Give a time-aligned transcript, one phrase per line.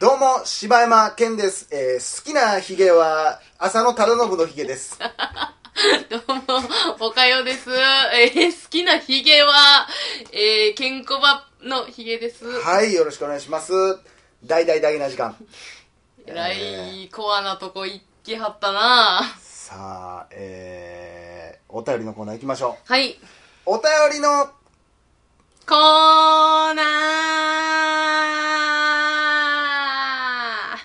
[0.00, 1.68] どうも、柴山健です。
[1.70, 4.98] えー好きなヒゲは、浅野忠信のヒゲです。
[6.10, 6.42] どうも、
[6.98, 7.70] おかよです。
[7.72, 9.86] えー好きなヒゲは、
[10.32, 12.44] えー、ケンコバのヒゲです。
[12.62, 13.72] はい、よろしくお願いします。
[14.44, 15.36] 大大大な時間。
[16.26, 23.12] えらい、コアなとこ行きはったなさあ、えー、お便りのコーナー行きましょはい。
[23.12, 23.16] う。
[23.66, 23.84] お便
[24.14, 24.50] りの、
[25.66, 30.78] コーナー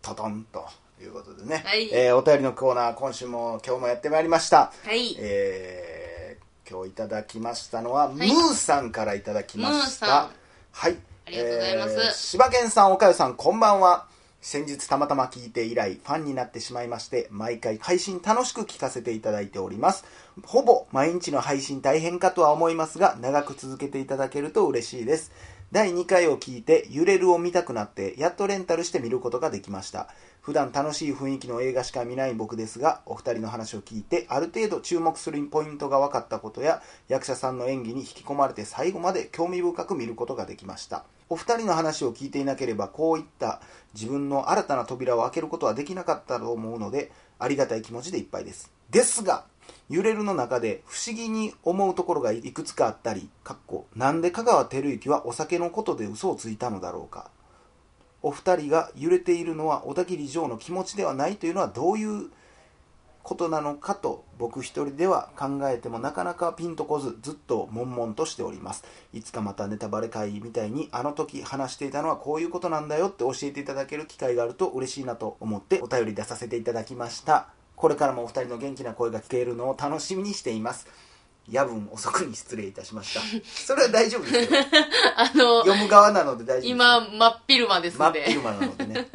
[0.00, 0.66] トトンと
[1.00, 1.62] いうことでね。
[1.64, 4.72] はいえーお便りのコーナー、今週も今日もやってまいりました。
[4.84, 5.14] はい。
[5.18, 10.30] えー、今日いただきましたのは、いムーさんからいただきましたん。
[10.72, 10.96] はい。
[11.26, 14.06] ありがとうございますえー柴犬さん、岡代さん、こんばんは。
[14.40, 20.04] 先日たまたま聞いて以来、ファンになってしまいまして、毎回配信楽しく聞かせていただいております。
[20.44, 25.32] ほぼ毎日の配信大変かとは思いますが、長く続けていただけると嬉しいです。
[25.72, 30.08] 第2回を聞いて、揺れるを見たくなって、やっとレンタルして見ることができました。
[30.48, 41.04] 普段楽しい雰囲気の映画しか見ない僕ですが、お二人の話を聞いて、ある程度注目するポイントが分かったことや、役者さんの演技に引き込まれて最後まで興味深く見ることができました。
[41.28, 43.60] お二人の話を聞いていなければ、こういった
[43.92, 48.72] 自分の新たな扉を開けることはできなかったと思うので、ありがたい気持ちでいっぱいです。
[48.88, 49.44] ですが、
[49.90, 57.30] 揺れるの中で不思議に思うところがいくつかあったり、かっこ、なんで香川照之はお酒のことで嘘をついたのだろうか。
[58.22, 62.30] お二人が揺れているのは小田切城の気持ちではないというのはどういう
[63.22, 68.84] ことなのかと僕一人では考えてもなかなかピンとこずずっと悶々としております。
[69.12, 77.48] いつかまたネタバレ会みたいにあの時話していたのはこういうことなんだよって教えていただける機会があると嬉しいなと思ってお便り出させていただきました。
[77.76, 80.86] これからもお二人の元気な声が聞けるのを楽しみにしています。
[81.50, 83.20] 夜分遅くに失礼いたしました。
[83.44, 84.60] それは大丈夫ですよ。
[85.16, 86.68] あの、読む側なので大丈夫です。
[86.68, 88.20] 今、真っ昼間です真んで。
[88.20, 89.08] っ昼間なのでね。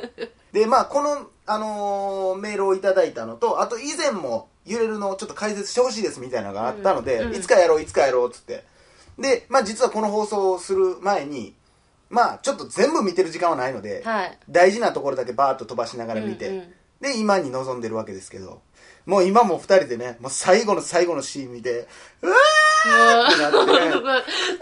[0.52, 7.28] でまあこの、あのーメールをいただいたのとあと以前も揺れるのをちょっと解説してほしいですみたいなのがあったので、うん。
[7.30, 8.63] うんいつかやろういつかやろうっつって。
[9.18, 11.56] でまあ実はこの放送をする前に
[12.09, 14.38] まあちょっと全部見てる時間はないので、はい。
[14.50, 18.64] 大事なところだけバーッと飛ばしながら見て、うんうんで今に臨んでるわけですけど。
[19.06, 21.90] もう今も二人でねもう最後の最後のシーン見て
[22.22, 23.72] うわーってなって。
[23.74, 23.91] ね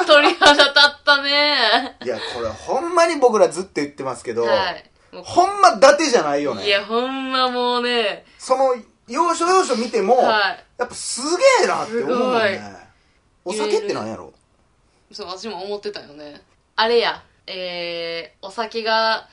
[0.08, 1.96] 鳥肌立ったね。
[2.04, 4.92] いやこれほんまに僕らずっと言ってますけど、はい。
[5.12, 6.66] ほんま伊達じゃないよね。
[6.66, 8.76] いや、ほんまもうね、その
[9.08, 10.66] 要所要所見ても、はい。
[10.80, 11.22] やっぱす
[11.60, 12.62] げえなって思うもんね。
[13.44, 14.34] お酒ってなんやろ？
[15.12, 16.42] そう、私も思ってたよね。
[16.78, 19.28] あれや、えー、お酒が、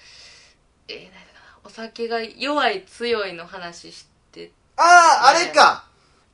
[0.89, 1.28] えー、
[1.69, 5.85] お酒が弱い強いの話して、あああねれか。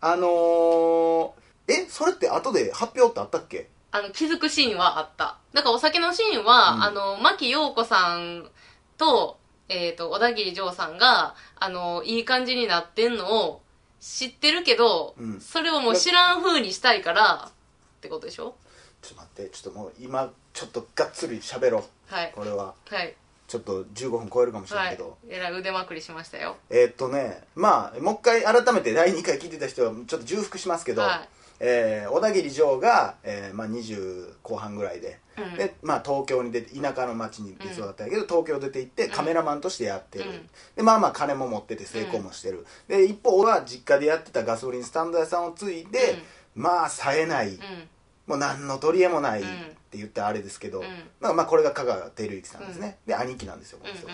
[0.00, 1.32] あのー、
[1.66, 3.68] えそれって後で発表ってあったっけ？
[3.90, 5.38] あの、気づくシーンはあった。
[5.52, 6.82] なんかお酒のシーンは、うん。
[6.84, 8.48] あの、牧陽子さん
[8.96, 13.60] と、えっ、と、小田切丈さんが、あの、いい感じになってんのを
[14.00, 15.40] 知ってるけど、うん。
[15.40, 18.54] それをもう知らん風にしたいから、ってことでしょ？
[19.02, 22.14] ちょっと待ってちょっともう今ちょっとがっつり喋ろう。
[22.14, 22.32] はい。
[22.34, 22.74] これは。
[22.88, 23.14] はい。
[23.46, 24.94] ちょっと15分超えるかもしれなはい。
[24.94, 25.18] いけど、。
[25.28, 26.56] えらい腕まくりしましたよ。
[26.70, 31.28] えーっとねまあもう一回改めて第2回聞いてた人はちょっと重複しますけど、はい。
[31.60, 35.54] えー小田切城が、えーまあ、20後半ぐらいで,、うん。
[35.56, 40.50] でまあ、東京に出て田舎の町に出そうだったけど、東京出て行ってカメラマンとしてやってる、うん。
[40.76, 46.18] でまあまあ金も持ってて成功もしてる、で一方は実家でやってたガソリンスタンド屋さんを継いで、
[46.54, 47.58] まあ冴えない、うん。
[48.26, 49.48] もう何の取り柄もないっうん。
[49.90, 50.86] て言ってあれですけど、うん。
[51.20, 54.06] まあ、まあこれが香川照之さんですね、で兄貴なんですよこの人。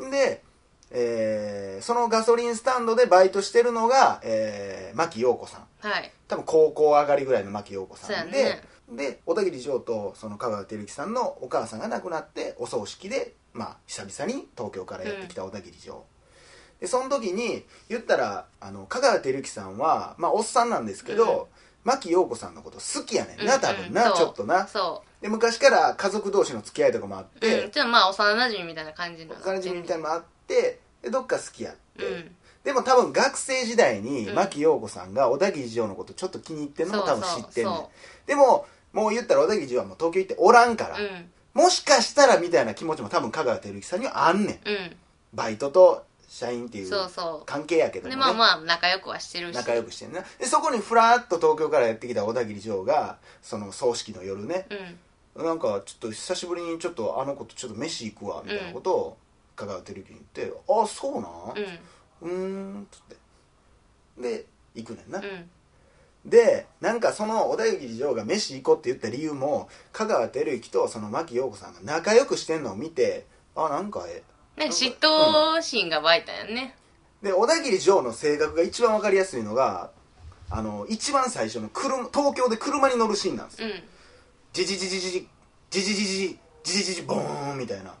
[0.00, 0.42] が、で、
[0.90, 5.66] えーそのガソリンスタンドでバイトしてるのが、えー、牧陽子さん。
[5.80, 6.12] はい。
[6.28, 8.62] 多分高校上がりぐらいの牧陽子さんで、ね。
[8.90, 16.04] で小田切城とその香川照之さんのお母さんが亡くなってお葬式で、まあ、久々に東京からやってきた小田切城、
[16.80, 21.48] でその時に言ったらあの香川照之さんは、まあ、おっさんなんですけど、
[21.86, 24.12] 牧陽子さんのこと好きやねんな多分な、う。
[24.14, 24.66] んちょっとな。
[24.66, 27.38] そで昔から家族同士の付き合いとかもあっう。
[27.38, 27.62] て。
[27.62, 29.44] うん。、ちょっとまあ、幼馴染みたいな感じになおって。
[29.46, 32.36] 金人みたいなのもあってでどっか好きやって、うん。
[32.64, 34.34] でも多分学生時代にうん。
[34.34, 37.84] 牧陽子さんが小田切城のことちょっと気に入ってるのも多分知ってんねん。
[38.26, 41.30] でももう言ったら小田切城はもう東京行っておらんから、うん。
[41.54, 44.68] もしかしたらみたいな気持ちも多分香川照之さんにはあんねん。
[44.68, 44.96] うん。
[45.34, 46.05] バイトと
[46.36, 47.46] 社員っていうそうそう。
[47.46, 49.56] 関係やけども、で、ね、まあまあ、仲良くはしてるし。
[49.56, 54.66] 仲良くしてんなでそこにふらっと東京からやってきた小田切城がその葬式の夜ね。
[55.36, 55.44] うん。
[55.44, 59.16] なんかちょっと久しぶりにちょっとあの子とちょっと飯行くわみたいなことを
[59.54, 61.80] 香川照之に言って「あそうなん？
[62.22, 62.30] うん。
[62.30, 63.16] うーん」っつって。
[64.18, 65.50] で行くねんな、うん。
[66.24, 76.74] でなんかその小田切城が飯行こうって言った理由も香川照之とその牧陽子さんが仲良くしてんのを見てあなんかえなんか嫉妬心が湧いたよね、
[77.22, 79.90] で小田切城の性格が一番わかりやすいのが
[80.48, 83.68] あの一番最初の車東京で車に乗るシーンなんですよ。
[83.68, 83.82] うん。
[84.52, 85.28] ジジジジジジ
[85.70, 87.94] ジジジジジジジジジボーンみたいな。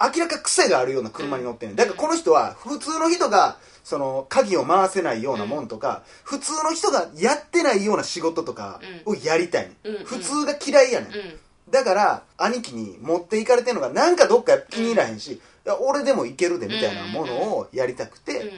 [0.00, 1.76] 明らか癖があるような車に乗ってんねん。
[1.76, 10.04] だからこの人は普通の人がその鍵を回せないようなもんとか、普通の人がやってないような仕事とかをやりたいね、うんうん。
[10.04, 11.38] 普通が嫌いやねん、うん。
[11.70, 18.50] だから兄貴に持っていかれてんのがなんかどっか気に入らへんし、いや俺でもいけるでみたいなものをやりたくて、うん。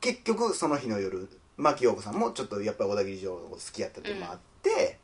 [0.00, 4.98] 結局その日の夜牧陽子さんもちょっとやっぱり小田切城を好きやったっていうのもあって、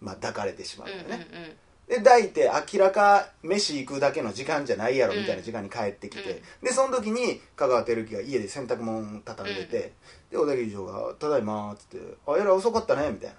[0.00, 1.56] まあ抱かれてしまううんよね、
[1.88, 9.92] で抱いて明らか飯行くだけの時間じゃないやろみたいな時間に帰ってきて、でその時に香川照之が家で洗濯物畳んでて、
[10.30, 13.30] で小田切城が「ただいま」っつって「あえらい遅かったね」みたい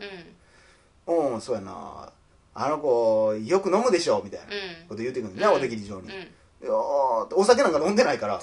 [1.08, 1.14] な。
[1.14, 2.12] うん「うんそうやな
[2.54, 4.88] あの子よく飲むでしょ」みたいなうん。
[4.90, 5.60] こと言ってくるんだね、うん。
[5.60, 6.10] 小田切城に、
[6.70, 8.42] お酒なんか飲んでないから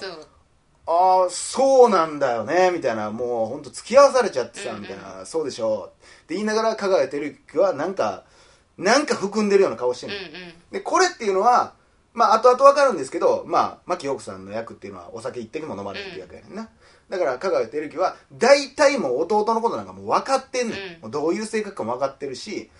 [0.87, 5.91] ああそうなんだよねみたいなもう本当付き合わされちゃってさ、みたいなそうでしょ。
[5.91, 8.23] って言いながら香川照之はなんか
[8.77, 10.13] なんか含んでるような顔してる
[10.71, 11.73] でこれっていうのは
[12.13, 16.69] まあ後々わかるんですけどまあ牧陽子さんの役っていうのはお酒一滴も飲まないっていう役やねんな、
[17.09, 21.01] だから香川照之は大体もう弟のことなんかもう分かってんねん、うん。
[21.01, 22.71] もうどういう性格かも分かってるし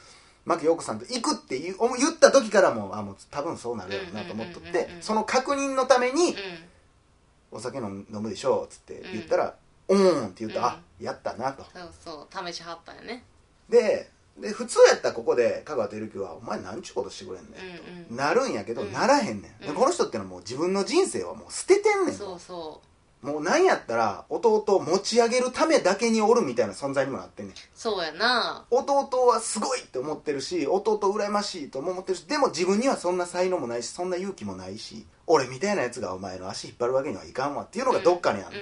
[0.50, 6.36] 牧陽子さんと行くって言う言った時からもうあもう多分そうなるやろうなと思っとってうんうんうんうんその確認のために、うん。
[7.52, 9.56] お酒飲む飲むでしょうっつって言ったら
[9.90, 10.74] 「うん」って言ったら、うん。
[10.74, 11.64] あやったなと。
[11.74, 13.24] そうそう試しはったよね。
[13.70, 14.10] で
[14.40, 18.16] で普通やったらここで香川照之は「お前何ちゅうことしてくれんねん」と、うんうん。
[18.16, 18.92] なるんやけど、うん。
[18.94, 22.82] ならへんねん、この人ってのはもう自分の人生はもう捨ててんねんそうそ
[23.22, 27.56] もうなんやったら弟を持ち上げるためだけにおるみたいな存在にもなってんねん。
[27.56, 28.66] うそうやな。
[28.72, 38.58] 弟はすごいって思ってるし弟羨ましいとも思ってるしでも自分にはそんな才能もないしそんな勇気もないし俺みたいなやつがお前の足引っ張るわけにはいかんわっていうのがどっかにある、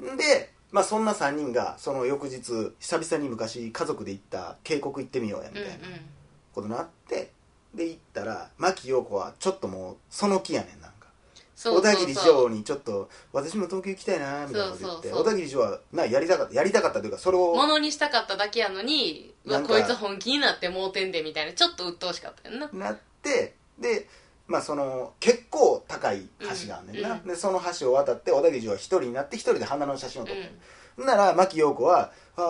[0.00, 0.16] うん。
[0.16, 6.00] で、まあ、そんな3人がその翌日久々に昔家族で行った渓谷行ってみようやみたいなうんうん。
[6.54, 7.32] ことになって
[7.74, 10.87] で行ったら牧陽子はちょっともうその気やねんな
[11.60, 15.10] 小田切城にちょっと私も東京行きたいなみたいなこと言って。
[15.10, 22.70] 小田切城はなやりたかったやりたかったというかそれをものにしたかっただけやのにうわこいつ本気になって盲点でみたいなちょっと鬱陶しかったよな。
[22.72, 24.06] なってで
[24.46, 27.18] まあその結構高い橋があんねんな、うん。
[27.18, 27.26] うん。
[27.26, 30.50] でその橋を渡って小田切城は一人になって一人で花の写真を撮ってる、
[30.98, 31.06] うん。
[31.06, 32.40] なら牧陽子は「あ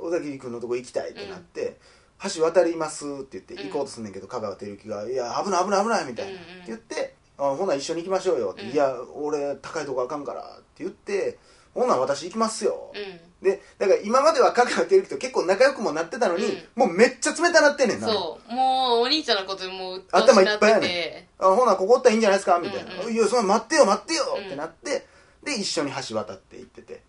[0.00, 1.76] 小田切君のとこ行きたい」ってなって
[2.34, 8.70] 「橋渡ります」って言って行こうとすんねんけど、香川照之が「いや危ない危ない危ない」みたいな、うんうんって言って「あほな一緒に行きましょうよ」って「うん。
[8.70, 11.38] いや俺高いとこあかんから」って言って
[11.74, 13.20] 「ほな私行きますよ」うん。
[13.44, 18.08] でだから今までは香川照之と結構仲良くもなってたのに、もうめっちゃ冷たなってんねんな。
[18.08, 18.54] そう。
[18.54, 22.58] もうお兄ちゃんのこともう頭いっぱいやてねあほなここおったらいいんじゃないですか？
[22.58, 24.46] みたいな「うんうんいやそんな待ってよ待ってよ」うん。
[24.46, 25.06] ってなって
[25.42, 27.02] で一緒に橋渡って行ってて。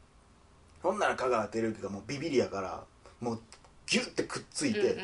[0.83, 2.83] ほんなら香川照之がもうビビりやから
[3.22, 3.39] もう
[3.88, 5.00] ギュッてくっついて、うん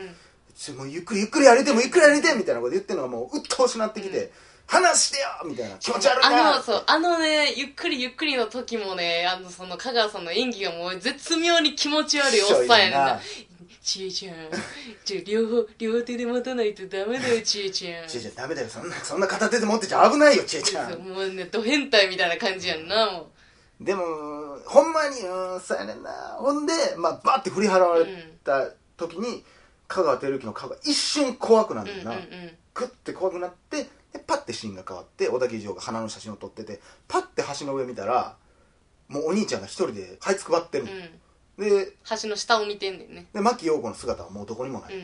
[0.69, 0.77] うん。
[0.79, 4.31] もうゆっくりゆっくり歩いてもうゆっくり歩いてみたいなこと言ってるのがもう鬱陶しなってきて、うん
[4.71, 6.53] 話してよみたいな気持ち悪いな。
[6.53, 13.19] あのそうあのねゆっくりゆっくりの時もねあのその香川さんの演技がもう絶妙に気持ち悪いおっさんやねんな。
[13.83, 14.35] ちえちゃん。
[15.03, 18.07] ちょ両方両手で持たないとダメだよちえちゃん。
[18.07, 18.69] ちえちゃんダメだよ。
[18.69, 20.99] そんなそんな片手で持ってちゃ危ないよちえちゃん。
[20.99, 23.29] もうねド変態みたいな感じやんなも
[23.81, 24.03] でも
[24.65, 26.11] ほんまにうんそうやねんな。
[26.39, 28.05] ほんで、まあ、バッて振り払われ
[28.43, 29.43] た時に、
[29.87, 38.35] 香川照之の顔が一瞬怖くなううんるんだよな、うんうんグッて怖くなってでパッてシーンが変わって小田切城が花の写真を撮っててパッて橋の上見たら
[39.07, 41.75] もうお兄ちゃんが一人で這いつくばってるの、うん。
[41.85, 43.27] で橋の下を見てんねんね。
[43.33, 44.95] で牧陽子の姿はもうどこにもない、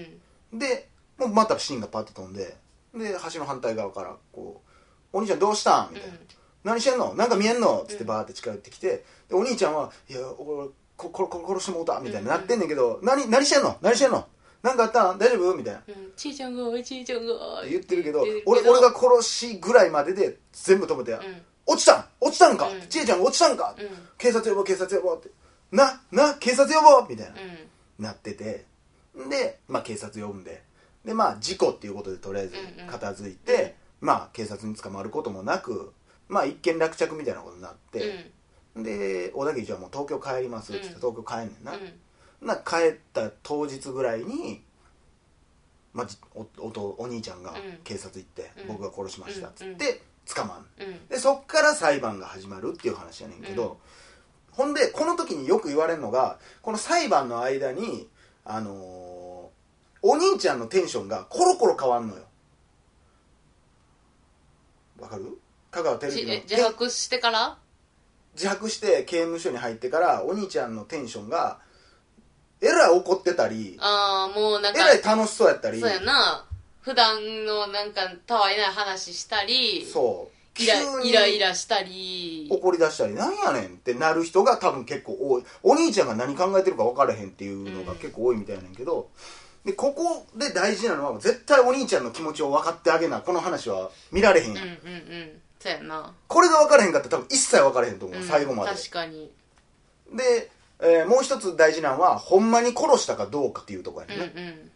[0.51, 0.59] うん。
[0.59, 2.55] でもうまたシーンがパッと飛んで
[2.95, 4.69] で橋の反対側からこう
[5.13, 6.17] 「お兄ちゃんどうしたん?」みたいな
[6.63, 7.13] 「何してんの？
[7.15, 13.77] なんか見えんの?」っつってバーって近寄ってきてでお兄ちゃんは「いや俺こここ殺してもうた」みたいになってんねんけど「何何してんの？
[13.81, 14.27] 何してんの？
[14.63, 15.11] なんかあった？
[15.13, 15.83] ん大丈夫?」みたいな。
[15.87, 16.11] うん。
[16.15, 21.19] ちえちゃんがちえちゃんが言ってるけど言ってる俺俺が殺しぐらいまでで全部止めて、ん。
[21.65, 22.05] 落ちたん？
[22.19, 22.81] 落ちたんか、うん。
[22.87, 23.87] ちえちゃんが落ちたんか、うん。
[24.17, 25.29] 警察呼ぼう警察呼ぼうって。
[25.71, 27.07] なな警察呼ぼう！
[27.09, 28.03] みたいな、うん。
[28.03, 28.65] なってて。
[29.29, 30.63] で、まあ、警察呼んで。
[31.05, 32.55] でまあ事故っていうことでとりあえず
[32.89, 35.93] 片付いて、まあ警察に捕まることもなく
[36.27, 38.31] まあ一件落着みたいなことになって、
[38.75, 40.95] で小田切はもう東京帰りますって、うん。
[40.95, 41.79] 東京帰んねんな、うん
[42.41, 44.63] な帰った当日ぐらいに、
[45.93, 47.79] まおおとお兄ちゃんがうん。
[47.83, 48.67] 警察行って、うん。
[48.67, 50.01] 僕が殺しましたっつうんって
[50.33, 50.65] 捕まん。
[50.79, 51.07] うん。
[51.07, 54.55] でそっから裁判が始まるっていう話やねんけど、うん。
[54.55, 58.07] ほんでこの時によく言われるのがこの裁判の間に
[58.45, 59.17] あのー
[60.03, 62.21] お兄ちゃんのテンションがコロコロ変わんのよ。
[64.99, 65.39] わかる？
[65.71, 67.57] 香川照じ之のえ自白してから？
[68.35, 71.59] 自白して刑務所に入ってからお兄ちゃんのテンションが
[72.61, 76.43] えらい怒ってたりああもうなんかえらい楽しそうやったりそうやな。
[76.81, 80.37] 普段のなんかたわいない話したりそう。
[80.59, 82.47] イラ急にイライラしたり。
[82.49, 85.43] 怒り出したりなんやねんってなる人が多分結構多い。
[85.61, 89.09] お兄ちゃんが何考えてるか分からへんっていうのが結構多いみたいやねんけど、
[89.65, 94.53] でここで大事なのは絶対お兄ちゃんの気持ちを分かってあげなこの話は見られへん。
[94.53, 95.41] やん、うんうんうん。
[95.59, 96.13] そうやな。
[96.27, 98.71] これが分からへんかったら多分一切分からへんと思う、うん最後まで。
[98.71, 99.29] 確かに。
[100.13, 100.49] で、
[100.79, 104.71] えーもう一つ大事なのはほんまに殺したかどうかっていうところやうんねんね、うん。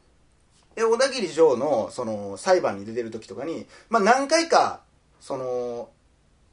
[0.75, 4.81] で小田切城のその裁判に出てる時とかに、まあ、何回か
[5.19, 5.89] その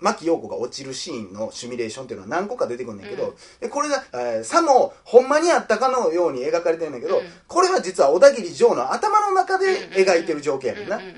[0.00, 3.34] 牧陽子が落ちるシーンのシミュレーションっていうのは何個か出てくるんだけど、うん。
[3.60, 11.14] でこれが、えーさもほんまにあったかのように描かれてるんだけど、うんこれは実は小田切城の頭の中で描いてる情景やねんな、うんうんうん。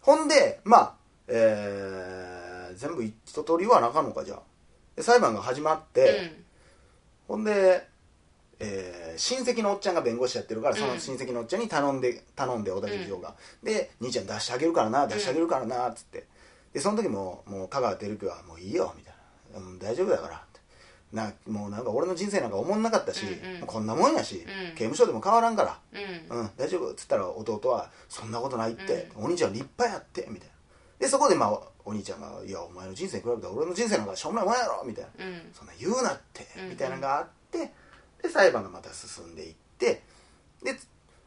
[0.00, 0.94] ほんでまあ、
[1.28, 4.40] えー全部一通り言わなあかんのかじゃあ。
[4.96, 6.41] で裁判が始まって、
[7.28, 7.86] ほんで、
[8.58, 16.26] えー親戚のおっちゃんが弁護士やってるから、その親戚のおっちゃんに頼んで頼んで小田切城が、で「兄ちゃん出してあげるからな出してあげるからな」っつって。
[16.72, 19.14] でその時ももう香川照之は「もういいよ」みたい
[19.52, 20.42] な「うん大丈夫だから」
[21.12, 23.66] なもうなんか俺の人生なんか思んなかったし、うんうん。
[23.66, 24.74] こんなもんやし、うん。
[24.74, 25.78] 刑務所でも変わらんから、
[26.30, 26.38] うん。
[26.38, 30.54] うん、大丈夫っつったら弟は「そんなことないって、お兄ちゃん立派やって」みたいな。
[30.98, 35.24] でそこでまあお兄ちゃんが「いやお前の人生に比べたら俺の人生なんかしょうもないもんやろ」みたいな。
[35.24, 35.52] うん。
[35.52, 36.62] そんな言うなってうん。
[36.64, 37.72] うんみたいなのがあって
[38.22, 40.02] で裁判がまた進んでいって
[40.62, 40.78] で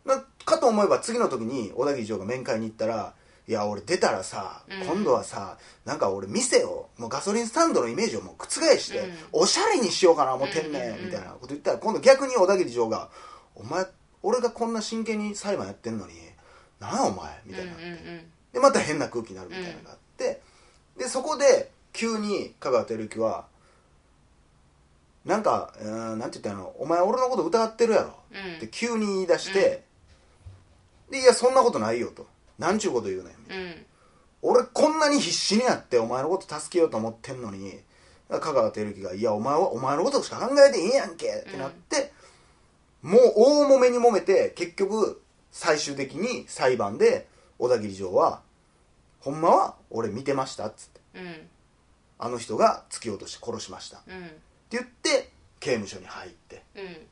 [0.05, 3.13] なかと思えば次の時に小田切城が面会に行ったら
[3.47, 4.87] 「いや俺出たらさ、うん。
[4.87, 8.47] 今度はさなんか俺店をもうガソリンスタンドのイメージをもう覆
[8.77, 9.15] して、うん。
[9.33, 13.09] おしゃれにしようかな思ってんねん」みたいなこと言ったら今度逆に小田切城が
[13.55, 13.85] 「お前
[14.23, 16.13] 俺がこんな真剣に裁判やってんのに
[16.79, 18.31] なんやお前」みたいな、うんうん。
[18.53, 20.41] でまた変な空気になるみたいなのがあって、
[20.97, 23.45] でそこで急に香川照之は
[25.25, 26.75] なんか、うーん、なんて言ったの？
[26.77, 28.57] お前俺のこと疑ってるやろ、うん。
[28.57, 29.83] って急に言い出して、
[31.09, 32.27] でいやそんなことないよと。
[32.59, 33.85] なんちゅうこと言うねん、うん。
[34.43, 37.79] 俺こんなに必死になってお前のこと助けようと思ってんのに
[38.29, 42.11] 香川照之が「いやお前はお前のことしか考えていいやんけ」ってなって、
[43.01, 45.21] もう大揉めに揉めて結局
[45.51, 48.41] 最終的に裁判で小田切城は
[49.19, 51.01] 「ほんまは俺見てました」っつって。
[51.15, 51.49] うん。
[52.17, 53.97] あの人が突き落として殺しました。
[53.97, 54.31] ってうん
[54.69, 56.63] 言って刑務所に入って。
[56.75, 57.07] うん。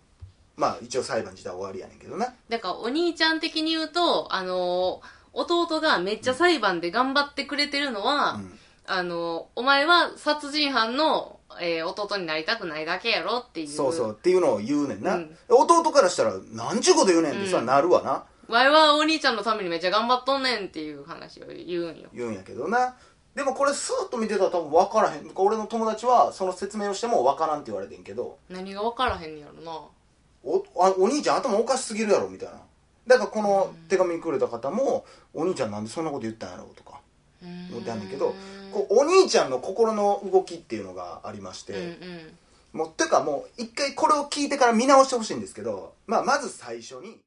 [0.55, 2.33] まあ一応裁判自体は終わりやねんけどな。
[2.49, 5.01] だからお兄ちゃん的に言うとあの
[5.33, 8.59] 弟がめっちゃ裁判で頑張ってくれてるのは、うん。
[8.85, 13.67] あのお前は殺人犯の、えー弟になりたくないだけやろっていう。
[13.67, 15.37] そうそうっていうのを言うねんな、うん。
[15.49, 17.65] 弟からしたら「なんちゅうこと言うねん」ってさ、うん。
[17.65, 22.09] なるわなお前はお兄ちゃんのためにめっちゃ頑張っとんねんっていう話を言うんよ。
[22.13, 22.95] 言うんやけどな。
[23.35, 25.31] でもこれスーッと見てたら多分分からへん。
[25.35, 28.37] 俺の友達はその説明をしても分からんって言われてんけど。
[28.49, 29.71] 何が分からへんねやろな。
[30.43, 32.55] おあお兄ちゃん頭おかしすぎるやろみたいな。
[33.07, 37.01] だからこの手紙くれた方も「お兄ちゃんなんでそんなこと言ったんやろ」とか
[37.41, 38.33] 思ってはんねんけど
[38.71, 41.83] こうお兄ちゃんの心の動きっていうのがありまして、うんう
[42.77, 42.79] ん。
[42.79, 47.19] もうてかもう一回これを聞いてから見直してほしいんですけど、まあ、まず最初に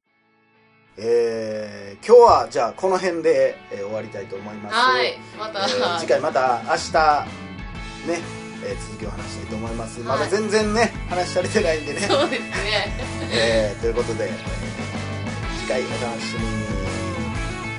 [0.98, 4.74] えー、今日はじゃあこの辺で、えー終わりたいと思います。
[4.74, 7.26] はいまた、えー次回また明日
[8.08, 8.20] ね、
[8.64, 10.18] えー続きを話したいと思います、はい。
[10.18, 12.48] まだ全然ね話されてないんでね、そうですね。
[13.32, 14.32] えーということで、えー
[15.60, 16.66] 次回お楽しみに。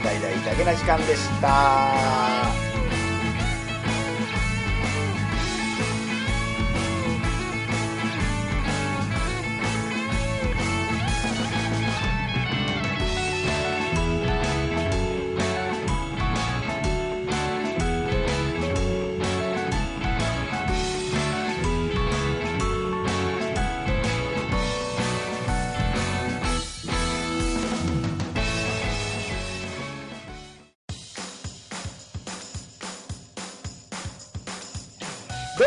[0.03, 2.66] 大々だけな時間でした